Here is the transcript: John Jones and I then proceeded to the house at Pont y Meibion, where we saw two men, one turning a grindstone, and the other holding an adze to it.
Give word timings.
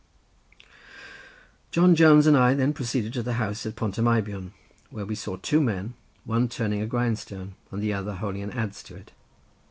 John 1.69 1.93
Jones 1.93 2.25
and 2.25 2.35
I 2.35 2.55
then 2.55 2.73
proceeded 2.73 3.13
to 3.13 3.21
the 3.21 3.33
house 3.33 3.67
at 3.67 3.75
Pont 3.75 3.95
y 3.99 4.03
Meibion, 4.03 4.51
where 4.89 5.05
we 5.05 5.13
saw 5.13 5.37
two 5.37 5.61
men, 5.61 5.93
one 6.25 6.49
turning 6.49 6.81
a 6.81 6.87
grindstone, 6.87 7.53
and 7.69 7.83
the 7.83 7.93
other 7.93 8.15
holding 8.15 8.41
an 8.41 8.49
adze 8.49 8.81
to 8.85 8.95
it. 8.95 9.11